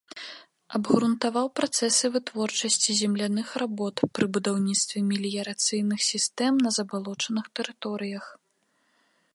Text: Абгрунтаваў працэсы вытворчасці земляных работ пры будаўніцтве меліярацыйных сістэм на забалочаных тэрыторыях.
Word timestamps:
Абгрунтаваў 0.77 1.47
працэсы 1.59 2.05
вытворчасці 2.15 2.95
земляных 3.01 3.47
работ 3.63 3.95
пры 4.19 4.25
будаўніцтве 4.39 4.97
меліярацыйных 5.11 5.99
сістэм 6.11 6.53
на 6.67 6.75
забалочаных 6.81 7.45
тэрыторыях. 7.61 8.25